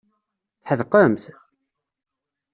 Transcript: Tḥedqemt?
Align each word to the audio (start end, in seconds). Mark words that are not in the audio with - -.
Tḥedqemt? 0.63 1.23